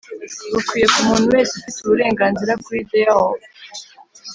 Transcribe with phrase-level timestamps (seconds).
[0.53, 3.33] bukwiye ku muntu wese ufite uburenganzira kuri thereof